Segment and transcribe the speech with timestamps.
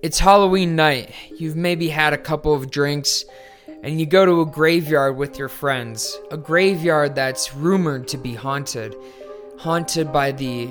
[0.00, 1.12] It's Halloween night.
[1.38, 3.24] You've maybe had a couple of drinks,
[3.82, 6.16] and you go to a graveyard with your friends.
[6.30, 8.94] A graveyard that's rumored to be haunted.
[9.58, 10.68] Haunted by the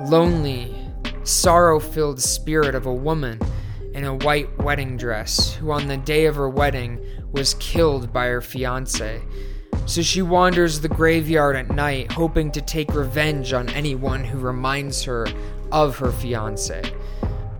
[0.00, 0.74] lonely,
[1.22, 3.38] sorrow filled spirit of a woman
[3.94, 6.98] in a white wedding dress who, on the day of her wedding,
[7.30, 9.22] was killed by her fiance.
[9.86, 15.04] So she wanders the graveyard at night, hoping to take revenge on anyone who reminds
[15.04, 15.28] her
[15.70, 16.82] of her fiance.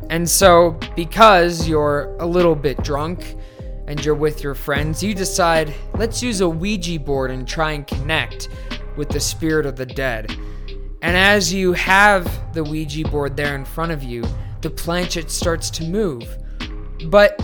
[0.09, 3.37] And so, because you're a little bit drunk
[3.87, 7.87] and you're with your friends, you decide, let's use a Ouija board and try and
[7.87, 8.49] connect
[8.97, 10.31] with the spirit of the dead.
[11.03, 14.25] And as you have the Ouija board there in front of you,
[14.61, 16.25] the planchette starts to move.
[17.07, 17.41] But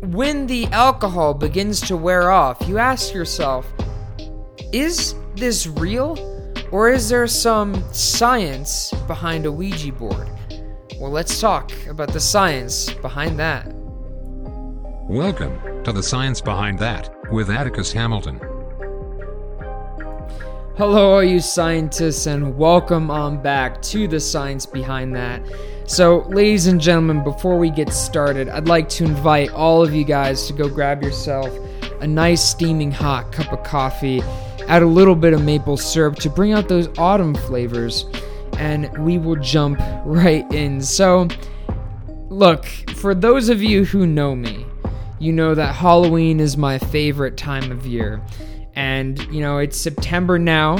[0.00, 3.70] when the alcohol begins to wear off, you ask yourself,
[4.72, 6.18] is this real?
[6.70, 10.28] Or is there some science behind a Ouija board?
[10.98, 13.66] Well, let's talk about the science behind that.
[15.08, 18.40] Welcome to the Science Behind That with Atticus Hamilton.
[20.76, 25.42] Hello, all you scientists, and welcome on back to the science behind that.
[25.86, 30.04] So, ladies and gentlemen, before we get started, I'd like to invite all of you
[30.04, 31.48] guys to go grab yourself
[32.00, 34.22] a nice steaming hot cup of coffee,
[34.66, 38.06] add a little bit of maple syrup to bring out those autumn flavors,
[38.62, 40.80] and we will jump right in.
[40.80, 41.26] So,
[42.28, 44.64] look, for those of you who know me,
[45.18, 48.22] you know that Halloween is my favorite time of year.
[48.76, 50.78] And, you know, it's September now.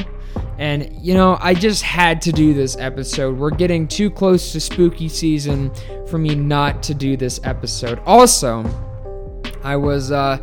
[0.58, 3.36] And, you know, I just had to do this episode.
[3.36, 5.72] We're getting too close to spooky season
[6.06, 7.98] for me not to do this episode.
[8.06, 8.64] Also,
[9.64, 10.38] I was uh,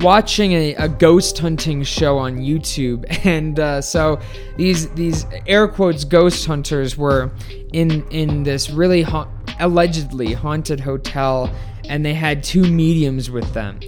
[0.00, 4.20] watching a, a ghost hunting show on YouTube, and uh, so
[4.56, 7.30] these these air quotes ghost hunters were
[7.72, 11.52] in in this really ha- allegedly haunted hotel,
[11.88, 13.80] and they had two mediums with them,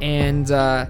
[0.00, 0.50] and.
[0.50, 0.86] Uh,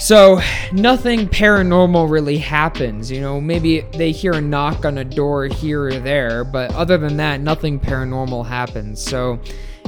[0.00, 0.40] so,
[0.72, 3.10] nothing paranormal really happens.
[3.10, 6.96] You know, maybe they hear a knock on a door here or there, but other
[6.96, 9.02] than that, nothing paranormal happens.
[9.02, 9.40] So,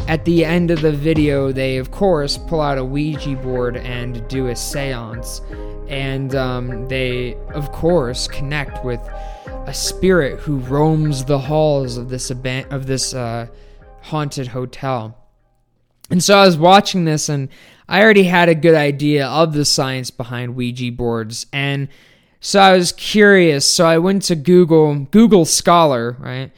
[0.09, 4.27] at the end of the video, they of course pull out a Ouija board and
[4.29, 5.41] do a seance.
[5.89, 9.01] And um, they, of course, connect with
[9.67, 13.47] a spirit who roams the halls of this, of this uh,
[14.03, 15.19] haunted hotel.
[16.11, 17.49] And so I was watching this and
[17.89, 21.47] I already had a good idea of the science behind Ouija boards.
[21.53, 21.89] And
[22.41, 23.67] so I was curious.
[23.67, 26.51] So I went to Google, Google Scholar, right?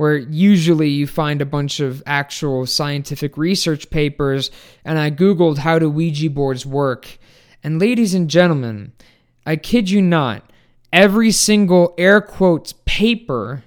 [0.00, 4.50] Where usually you find a bunch of actual scientific research papers.
[4.82, 7.18] And I Googled how do Ouija boards work.
[7.62, 8.92] And ladies and gentlemen,
[9.44, 10.50] I kid you not,
[10.90, 13.62] every single air quotes paper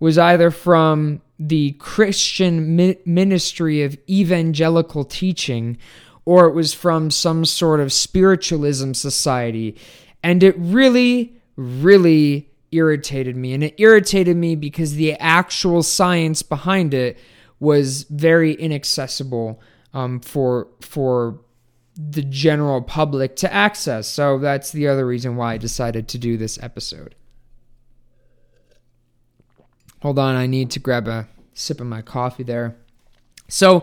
[0.00, 5.76] was either from the Christian ministry of evangelical teaching
[6.24, 9.76] or it was from some sort of spiritualism society.
[10.22, 13.52] And it really, really irritated me.
[13.54, 17.18] And it irritated me because the actual science behind it
[17.58, 19.60] was very inaccessible
[19.94, 21.40] um, for for
[21.96, 24.06] the general public to access.
[24.06, 27.14] So that's the other reason why I decided to do this episode.
[30.02, 32.76] Hold on, I need to grab a sip of my coffee there.
[33.48, 33.82] So,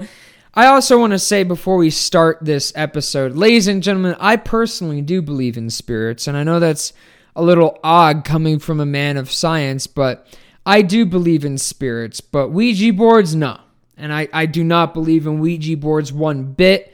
[0.56, 5.02] I also want to say before we start this episode, ladies and gentlemen, I personally
[5.02, 6.94] do believe in spirits, and I know that's
[7.36, 10.28] a little odd coming from a man of science, but
[10.66, 12.22] I do believe in spirits.
[12.22, 13.60] But Ouija boards, no.
[13.98, 16.94] And I, I do not believe in Ouija boards one bit.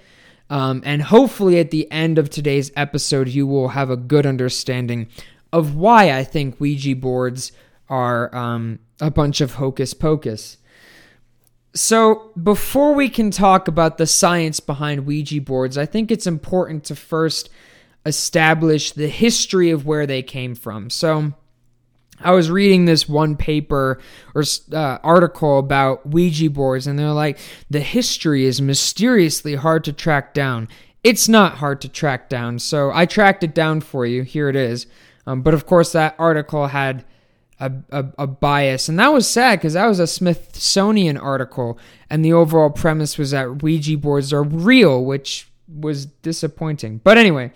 [0.49, 5.07] Um, and hopefully, at the end of today's episode, you will have a good understanding
[5.53, 7.51] of why I think Ouija boards
[7.87, 10.57] are um, a bunch of hocus pocus.
[11.75, 16.83] So, before we can talk about the science behind Ouija boards, I think it's important
[16.85, 17.49] to first
[18.09, 20.89] establish the history of where they came from.
[20.89, 21.33] So,
[22.21, 23.99] I was reading this one paper
[24.35, 24.43] or
[24.73, 27.39] uh, article about Ouija boards, and they're like,
[27.69, 30.67] the history is mysteriously hard to track down.
[31.03, 34.23] It's not hard to track down, so I tracked it down for you.
[34.23, 34.85] Here it is.
[35.25, 37.05] Um, but of course, that article had
[37.59, 38.89] a, a, a bias.
[38.89, 41.79] And that was sad because that was a Smithsonian article,
[42.09, 46.99] and the overall premise was that Ouija boards are real, which was disappointing.
[47.03, 47.51] But anyway,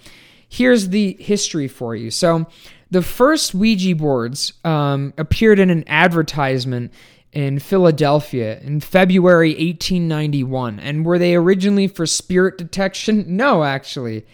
[0.53, 2.11] here's the history for you.
[2.11, 2.45] So,
[2.91, 6.93] the first Ouija boards um, appeared in an advertisement
[7.31, 10.79] in Philadelphia in February 1891.
[10.79, 13.25] And were they originally for spirit detection?
[13.35, 14.27] No, actually.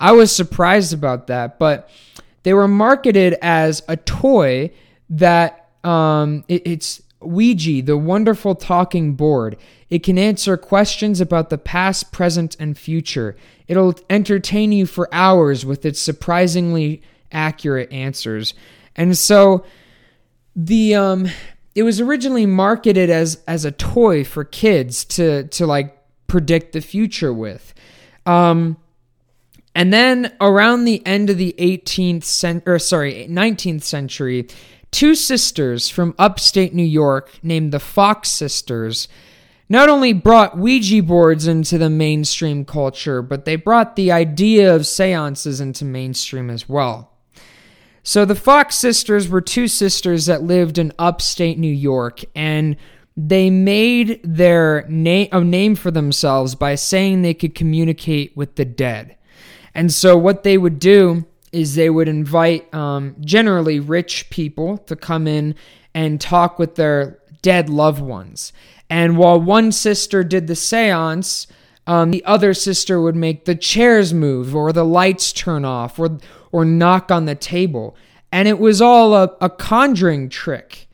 [0.00, 1.90] I was surprised about that, but
[2.42, 4.70] they were marketed as a toy
[5.10, 9.56] that um, it, it's Ouija, the wonderful talking board.
[9.88, 13.36] It can answer questions about the past, present, and future.
[13.68, 17.02] It'll entertain you for hours with its surprisingly
[17.32, 18.54] accurate answers.
[18.94, 19.64] And so
[20.54, 21.28] the um
[21.74, 25.96] it was originally marketed as as a toy for kids to to like
[26.26, 27.74] predict the future with.
[28.24, 28.76] Um
[29.74, 34.48] and then around the end of the 18th century, or sorry, 19th century,
[34.96, 39.08] two sisters from upstate New York named the Fox sisters
[39.68, 44.86] not only brought Ouija boards into the mainstream culture, but they brought the idea of
[44.86, 47.12] seances into mainstream as well.
[48.04, 52.74] So the Fox sisters were two sisters that lived in upstate New York, and
[53.18, 58.64] they made their name a name for themselves by saying they could communicate with the
[58.64, 59.18] dead.
[59.74, 64.96] And so what they would do is they would invite um, generally rich people to
[64.96, 65.54] come in
[65.94, 68.52] and talk with their dead loved ones.
[68.90, 71.46] And while one sister did the seance,
[71.86, 76.18] um, the other sister would make the chairs move or the lights turn off or
[76.52, 77.96] or knock on the table.
[78.32, 80.88] And it was all a, a conjuring trick.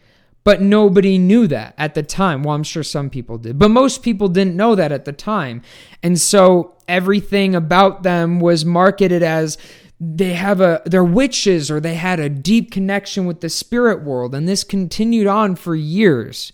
[0.45, 2.43] But nobody knew that at the time.
[2.43, 5.63] Well, I'm sure some people did, but most people didn't know that at the time.
[6.03, 9.57] And so everything about them was marketed as
[10.05, 14.35] they have a they're witches or they had a deep connection with the spirit world
[14.35, 16.53] and this continued on for years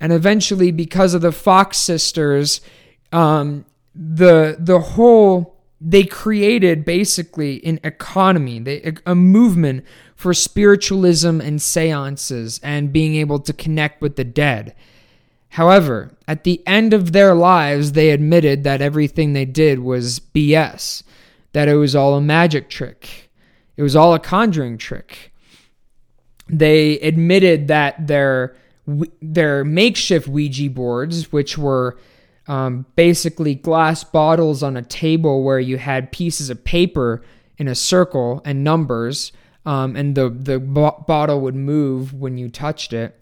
[0.00, 2.60] and eventually because of the fox sisters
[3.12, 5.52] um, the the whole
[5.84, 9.84] they created basically an economy, they, a movement
[10.14, 14.76] for spiritualism and seances and being able to connect with the dead.
[15.50, 21.02] However, at the end of their lives, they admitted that everything they did was BS,
[21.52, 23.30] that it was all a magic trick,
[23.76, 25.32] it was all a conjuring trick.
[26.48, 28.56] They admitted that their
[29.20, 31.98] their makeshift Ouija boards, which were
[32.48, 37.22] um, basically glass bottles on a table where you had pieces of paper
[37.58, 39.32] in a circle and numbers,
[39.64, 43.18] um, and the the bo- bottle would move when you touched it.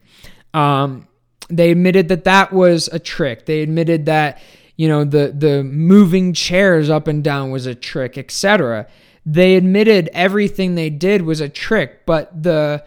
[0.54, 1.06] Um,
[1.48, 3.46] they admitted that that was a trick.
[3.46, 4.40] They admitted that
[4.80, 8.86] you know the the moving chairs up and down was a trick, etc.
[9.26, 12.82] They admitted everything they did was a trick, but the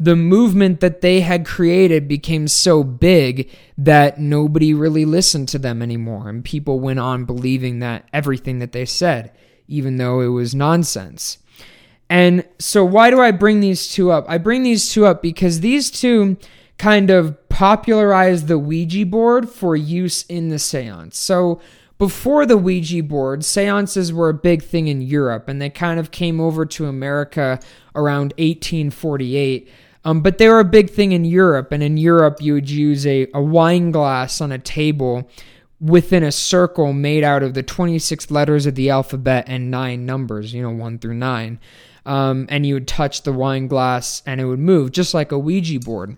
[0.00, 3.48] the movement that they had created became so big
[3.78, 6.28] that nobody really listened to them anymore.
[6.28, 9.30] And people went on believing that everything that they said,
[9.68, 11.38] even though it was nonsense.
[12.10, 14.24] And so, why do I bring these two up?
[14.28, 16.38] I bring these two up because these two
[16.78, 21.18] kind of popularized the Ouija board for use in the seance.
[21.18, 21.60] So,
[21.98, 26.10] before the Ouija board, seances were a big thing in Europe, and they kind of
[26.10, 27.58] came over to America
[27.94, 29.70] around 1848
[30.06, 33.04] um, but they were a big thing in Europe, and in Europe, you would use
[33.08, 35.28] a, a wine glass on a table
[35.80, 40.54] within a circle made out of the 26 letters of the alphabet and nine numbers,
[40.54, 41.58] you know, one through nine.
[42.06, 45.38] Um, and you would touch the wine glass and it would move, just like a
[45.40, 46.16] Ouija board.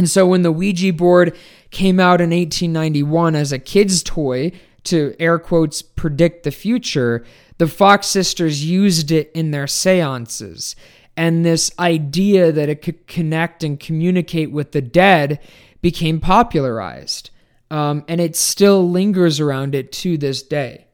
[0.00, 1.36] And so when the Ouija board
[1.70, 4.50] came out in 1891 as a kid's toy
[4.84, 7.22] to air quotes predict the future,
[7.58, 10.74] the Fox sisters used it in their seances
[11.18, 15.38] and this idea that it could connect and communicate with the dead
[15.82, 17.28] became popularized.
[17.70, 20.86] Um, and it still lingers around it to this day.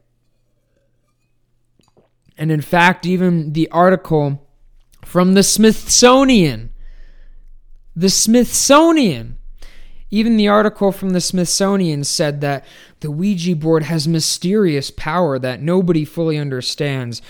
[2.37, 4.45] And in fact, even the article
[5.05, 6.71] from the Smithsonian,
[7.97, 9.39] the Smithsonian,
[10.11, 12.63] even the article from the Smithsonian said that
[12.99, 17.23] the Ouija board has mysterious power that nobody fully understands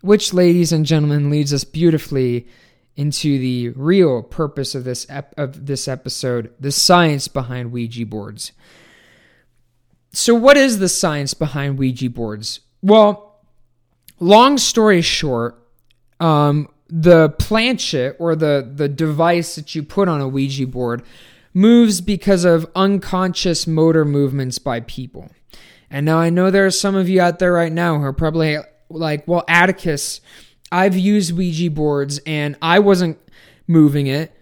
[0.00, 2.46] which, ladies and gentlemen, leads us beautifully
[2.96, 8.52] into the real purpose of this ep- of this episode, the science behind Ouija boards.
[10.12, 12.60] So, what is the science behind Ouija boards?
[12.80, 13.40] Well,
[14.20, 15.66] long story short,
[16.20, 21.02] um, the planchette or the the device that you put on a Ouija board
[21.54, 25.30] moves because of unconscious motor movements by people.
[25.90, 28.12] And now I know there are some of you out there right now who are
[28.12, 28.58] probably
[28.90, 30.20] like, well, Atticus,
[30.70, 33.18] I've used Ouija boards and I wasn't
[33.66, 34.32] moving it.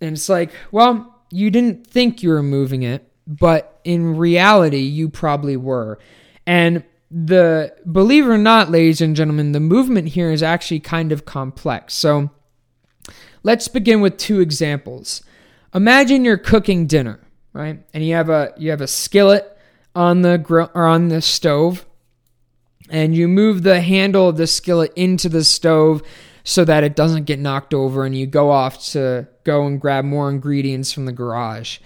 [0.00, 5.08] And it's like, well, you didn't think you were moving it, but in reality, you
[5.08, 5.98] probably were.
[6.46, 6.84] And
[7.16, 11.24] the believe it or not, ladies and gentlemen, the movement here is actually kind of
[11.24, 11.94] complex.
[11.94, 12.30] So
[13.44, 15.22] let's begin with two examples.
[15.72, 17.20] Imagine you're cooking dinner,
[17.52, 17.84] right?
[17.94, 19.56] And you have a you have a skillet
[19.94, 21.86] on the grill or on the stove
[22.90, 26.02] and you move the handle of the skillet into the stove
[26.42, 30.04] so that it doesn't get knocked over and you go off to go and grab
[30.04, 31.78] more ingredients from the garage.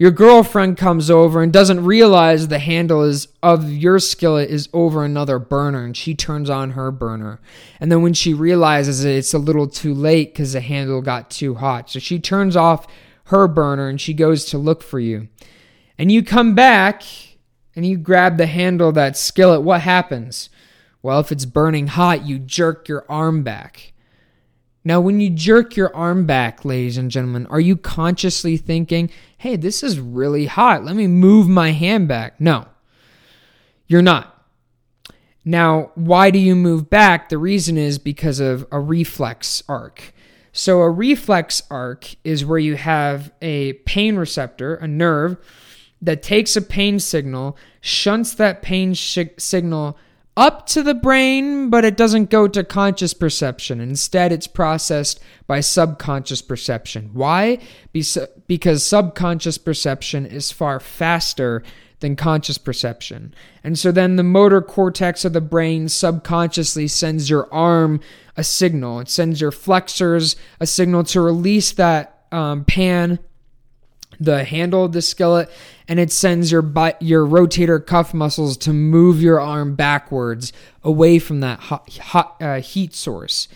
[0.00, 5.04] Your girlfriend comes over and doesn't realize the handle is of your skillet is over
[5.04, 7.38] another burner and she turns on her burner.
[7.78, 11.28] And then when she realizes it, it's a little too late because the handle got
[11.28, 11.90] too hot.
[11.90, 12.86] So she turns off
[13.24, 15.28] her burner and she goes to look for you.
[15.98, 17.02] And you come back
[17.76, 19.60] and you grab the handle of that skillet.
[19.60, 20.48] What happens?
[21.02, 23.89] Well, if it's burning hot, you jerk your arm back.
[24.82, 29.56] Now, when you jerk your arm back, ladies and gentlemen, are you consciously thinking, hey,
[29.56, 30.84] this is really hot.
[30.84, 32.40] Let me move my hand back?
[32.40, 32.66] No,
[33.86, 34.42] you're not.
[35.44, 37.28] Now, why do you move back?
[37.28, 40.14] The reason is because of a reflex arc.
[40.52, 45.36] So, a reflex arc is where you have a pain receptor, a nerve,
[46.02, 49.98] that takes a pain signal, shunts that pain sh- signal
[50.36, 53.80] up to the brain, but it doesn't go to conscious perception.
[53.80, 57.10] Instead, it's processed by subconscious perception.
[57.12, 57.58] Why?
[57.92, 61.62] Because subconscious perception is far faster
[62.00, 63.34] than conscious perception.
[63.62, 68.00] And so then the motor cortex of the brain subconsciously sends your arm
[68.36, 69.00] a signal.
[69.00, 73.18] It sends your flexors a signal to release that um, pan
[74.20, 75.50] the handle of the skillet
[75.88, 80.52] and it sends your butt, your rotator cuff muscles to move your arm backwards
[80.84, 83.48] away from that hot, hot uh, heat source.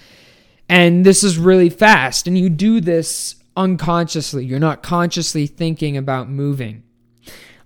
[0.69, 4.45] And this is really fast and you do this unconsciously.
[4.45, 6.83] You're not consciously thinking about moving.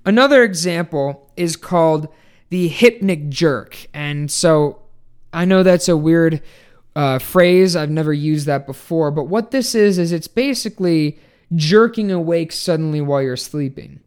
[0.05, 2.09] Another example is called
[2.51, 3.87] the hypnic jerk.
[3.95, 4.83] And so
[5.33, 6.43] I know that's a weird
[6.97, 7.77] uh, phrase.
[7.77, 9.11] I've never used that before.
[9.11, 11.19] But what this is, is it's basically
[11.55, 14.01] jerking awake suddenly while you're sleeping.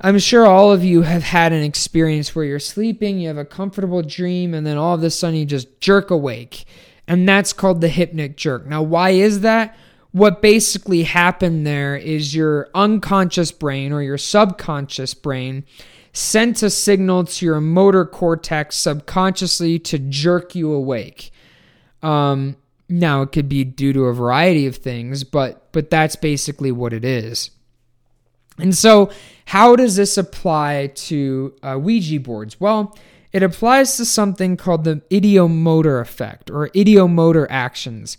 [0.00, 3.44] I'm sure all of you have had an experience where you're sleeping, you have a
[3.44, 6.64] comfortable dream, and then all of a sudden you just jerk awake.
[7.06, 8.66] And that's called the hypnic jerk.
[8.66, 9.76] Now, why is that?
[10.10, 15.64] What basically happened there is your unconscious brain or your subconscious brain
[16.12, 21.30] sent a signal to your motor cortex subconsciously to jerk you awake.
[22.02, 22.56] Um,
[22.88, 26.92] now it could be due to a variety of things, but but that's basically what
[26.92, 27.50] it is.
[28.58, 29.10] And so,
[29.46, 32.60] how does this apply to uh, Ouija boards?
[32.60, 32.96] Well,
[33.32, 38.18] it applies to something called the ideomotor effect or ideomotor actions.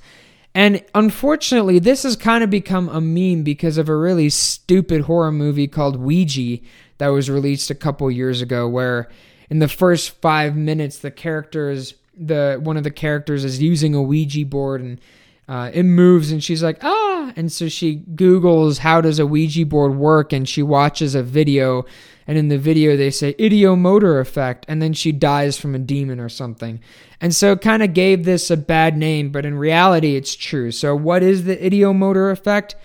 [0.56, 5.32] And unfortunately, this has kind of become a meme because of a really stupid horror
[5.32, 6.60] movie called Ouija
[6.98, 9.10] that was released a couple years ago, where
[9.50, 14.02] in the first five minutes, the characters the one of the characters is using a
[14.02, 15.02] Ouija board and
[15.48, 19.66] uh, it moves and she's like ah and so she googles how does a ouija
[19.66, 21.86] board work and she watches a video
[22.28, 26.20] and in the video they say ideomotor effect and then she dies from a demon
[26.20, 26.80] or something.
[27.20, 30.72] And so it kind of gave this a bad name but in reality it's true.
[30.72, 32.76] So what is the ideomotor effect?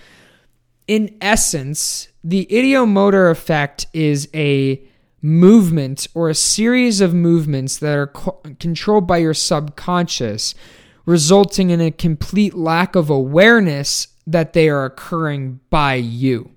[0.87, 4.83] In essence the ideomotor effect is a
[5.21, 10.55] movement or a series of movements that are co- controlled by your subconscious,
[11.09, 16.51] resulting in a complete lack of awareness that they are occurring by you.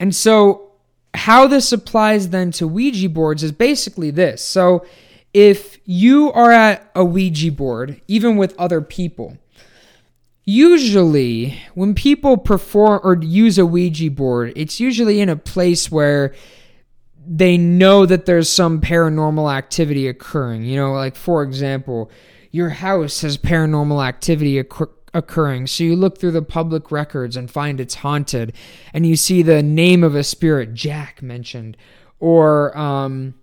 [0.00, 0.72] And so,
[1.12, 4.40] how this applies then to Ouija boards is basically this.
[4.40, 4.86] So,
[5.34, 9.36] if you are at a Ouija board, even with other people,
[10.46, 16.34] usually when people perform or use a Ouija board, it's usually in a place where
[17.26, 20.64] they know that there's some paranormal activity occurring.
[20.64, 22.10] You know, like for example,
[22.50, 25.66] your house has paranormal activity occur- occurring.
[25.66, 28.52] So you look through the public records and find it's haunted,
[28.92, 31.76] and you see the name of a spirit, Jack, mentioned,
[32.20, 33.34] or um,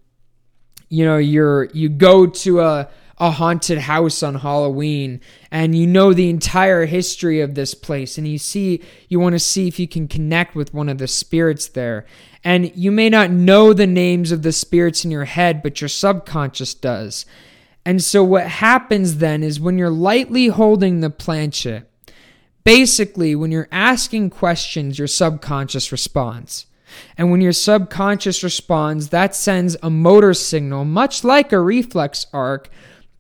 [0.90, 6.14] you know, you're you go to a a haunted house on Halloween and you know
[6.14, 9.88] the entire history of this place and you see you want to see if you
[9.88, 12.06] can connect with one of the spirits there
[12.46, 15.88] and you may not know the names of the spirits in your head, but your
[15.88, 17.26] subconscious does.
[17.86, 21.90] And so, what happens then is when you're lightly holding the planchette,
[22.64, 26.66] basically, when you're asking questions, your subconscious responds.
[27.18, 32.70] And when your subconscious responds, that sends a motor signal, much like a reflex arc,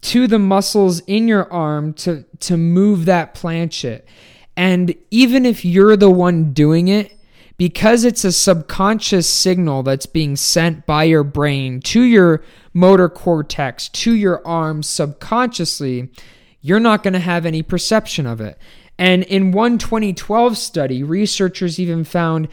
[0.01, 4.07] to the muscles in your arm to, to move that planchette.
[4.55, 7.11] And even if you're the one doing it,
[7.57, 12.43] because it's a subconscious signal that's being sent by your brain to your
[12.75, 16.11] motor cortex, to your arms subconsciously,
[16.61, 18.59] you're not going to have any perception of it.
[18.99, 22.49] And in one 2012 study, researchers even found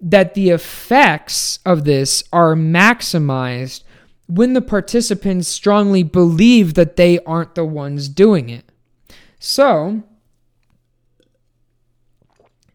[0.00, 3.82] that the effects of this are maximized
[4.26, 8.64] when the participants strongly believe that they aren't the ones doing it.
[9.38, 10.02] So,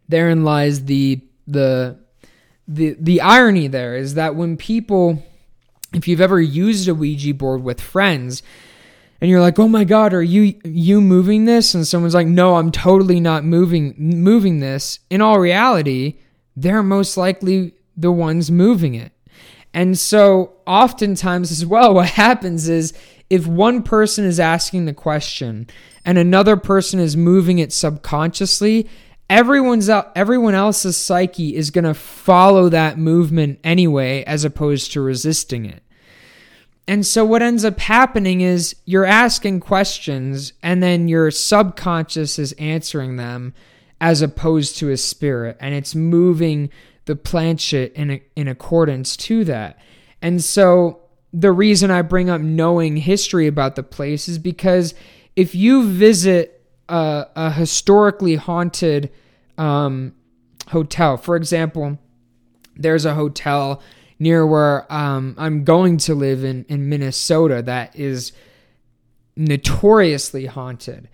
[0.08, 1.98] therein lies the the
[2.68, 5.24] the the irony there is that when people
[5.94, 8.44] if you've ever used a Ouija board with friends
[9.22, 12.56] and you're like, "Oh my god, are you you moving this?" and someone's like, "No,
[12.56, 16.16] I'm totally not moving moving this." In all reality,
[16.56, 19.12] they're most likely the ones moving it.
[19.74, 22.94] And so, oftentimes as well, what happens is
[23.30, 25.68] if one person is asking the question
[26.06, 28.90] and another person is moving it subconsciously,
[29.30, 35.66] everyone's everyone else's psyche is going to follow that movement anyway as opposed to resisting
[35.66, 35.84] it.
[36.88, 42.54] And so what ends up happening is you're asking questions and then your subconscious is
[42.54, 43.54] answering them
[44.02, 46.72] as opposed to a spirit and it's moving
[47.06, 49.78] the planchette in in accordance to that.
[50.22, 54.96] And so the reason I bring up knowing history about the place is because
[55.36, 56.59] if you visit
[56.90, 59.12] a, historically haunted
[59.58, 60.14] um,
[60.68, 62.00] hotel, for example,
[62.76, 63.82] there's a hotel
[64.20, 68.32] near where um, I'm going to live in, in Minnesota that is
[69.36, 71.10] notoriously haunted.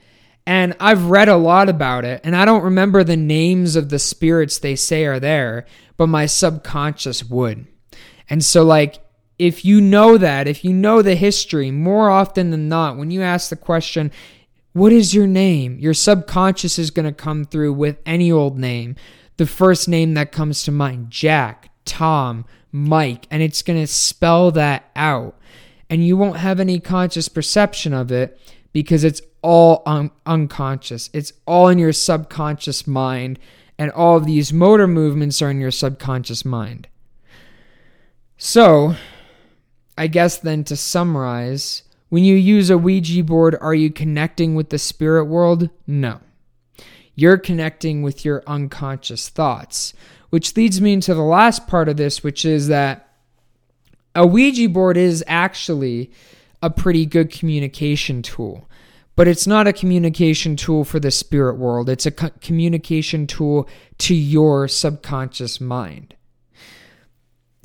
[0.48, 3.98] And I've read a lot about it, and I don't remember the names of the
[3.98, 5.66] spirits they say are there,
[5.98, 7.66] but my subconscious would.
[8.30, 9.00] And so, like,
[9.40, 13.22] if you know that, if you know the history, more often than not, when you
[13.22, 14.12] ask the question,
[14.76, 15.80] What is your name?
[15.80, 18.98] your subconscious is going to come through with any old name.
[19.38, 24.52] The first name that comes to mind Jack, Tom, Mike, and it's going to spell
[24.52, 25.40] that out.
[25.90, 28.38] And you won't have any conscious perception of it
[28.74, 31.10] because it's all un- unconscious.
[31.14, 33.40] It's all in your subconscious mind,
[33.80, 36.90] and all of these motor movements are in your subconscious mind.
[38.38, 38.96] So,
[39.98, 44.70] I guess then to summarize, when you use a Ouija board, are you connecting with
[44.70, 45.70] the spirit world?
[45.88, 46.20] No.
[47.16, 49.94] You're connecting with your unconscious thoughts,
[50.30, 53.10] which leads me into the last part of this, which is that
[54.14, 56.12] a Ouija board is actually
[56.62, 58.68] a pretty good communication tool,
[59.16, 61.90] but it's not a communication tool for the spirit world.
[61.90, 63.68] It's a co- communication tool
[64.00, 66.15] to your subconscious mind.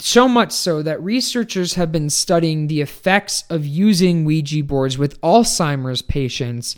[0.00, 5.20] So much so that researchers have been studying the effects of using Ouija boards with
[5.20, 6.74] Alzheimer's patients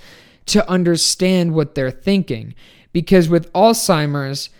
[0.46, 2.54] to understand what they're thinking.
[2.92, 4.50] Because with Alzheimer's,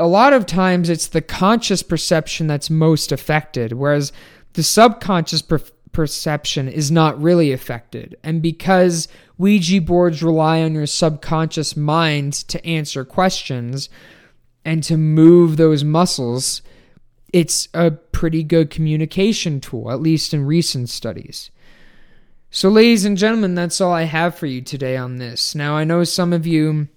[0.00, 4.12] a lot of times it's the conscious perception that's most affected, whereas
[4.54, 5.60] the subconscious per-
[5.92, 8.16] perception is not really affected.
[8.24, 9.06] And because
[9.38, 13.88] Ouija boards rely on your subconscious mind to answer questions
[14.64, 16.62] and to move those muscles,
[17.36, 21.50] it's a pretty good communication tool, at least in recent studies.
[22.48, 25.54] So, ladies and gentlemen, that's all I have for you today on this.
[25.54, 26.88] Now, I know some of you,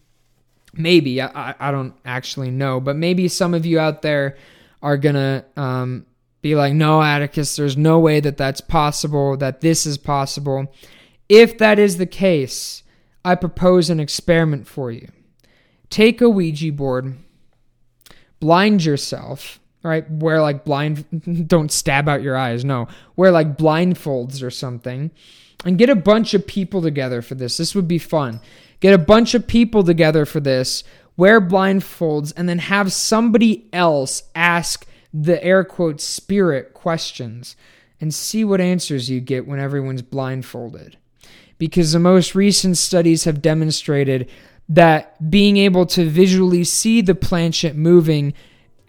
[0.71, 4.38] maybe, I, I don't actually know, but maybe some of you out there
[4.82, 6.06] are going to um,
[6.41, 10.73] be like, no, Atticus, there's no way that that's possible, that this is possible.
[11.28, 12.84] If that is the case,
[13.25, 15.10] I propose an experiment for you.
[15.89, 17.17] Take a Ouija board,
[18.39, 20.09] blind yourself, right?
[20.09, 22.87] Wear like blind, don't stab out your eyes, no.
[23.15, 25.11] Wear like blindfolds or something,
[25.65, 27.57] and get a bunch of people together for this.
[27.57, 28.39] This would be fun.
[28.79, 30.83] Get a bunch of people together for this,
[31.17, 37.55] wear blindfolds, and then have somebody else ask the air quote spirit questions
[37.99, 40.97] and see what answers you get when everyone's blindfolded.
[41.57, 44.29] Because the most recent studies have demonstrated
[44.69, 48.33] that being able to visually see the planchette moving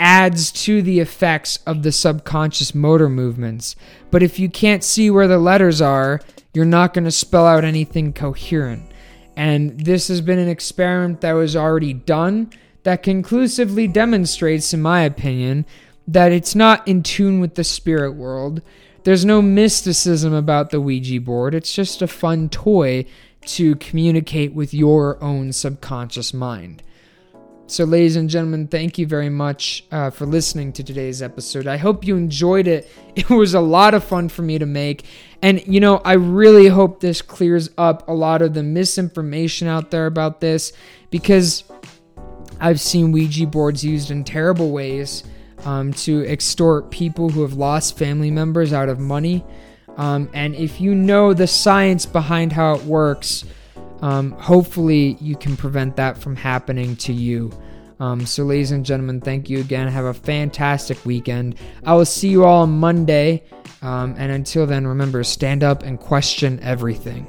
[0.01, 3.77] adds to the effects of the subconscious motor movements.
[4.11, 6.21] But if you can't see where the letters are,
[6.55, 8.91] you're not going to spell out anything coherent.
[9.37, 12.51] And this has been an experiment that was already done
[12.83, 15.67] that conclusively demonstrates, in my opinion,
[16.09, 18.63] that it's not in tune with the spirit world.
[19.05, 21.55] There's no mysticism about the Ouija board.
[21.55, 23.05] It's just a fun toy
[23.47, 26.83] to communicate with your own subconscious mind.
[27.71, 31.69] So, ladies and gentlemen, thank you very much uh, for listening to today's episode.
[31.69, 32.91] I hope you enjoyed it.
[33.15, 35.05] It was a lot of fun for me to make.
[35.41, 39.93] And, you know, I really hope this clears up a lot of the misinformation out
[39.93, 40.73] there about this
[41.11, 41.63] because
[42.59, 45.23] I've seen Ouija boards used in terrible ways
[45.65, 49.45] um, to extort people who have lost family members out of money.
[49.97, 53.45] Um, and if you know the science behind how it works,
[54.03, 57.53] um, hopefully you can prevent that from happening to you.
[58.01, 59.87] Um, so, ladies and gentlemen, thank you again.
[59.89, 61.57] Have a fantastic weekend.
[61.85, 63.45] I will see you all on Monday.
[63.83, 67.27] Um, and until then, remember stand up and question everything.